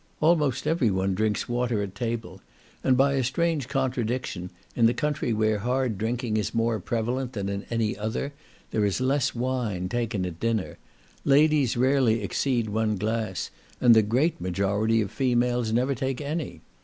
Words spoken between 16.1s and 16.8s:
any.